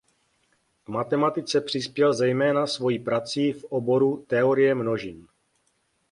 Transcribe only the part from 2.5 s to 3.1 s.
svojí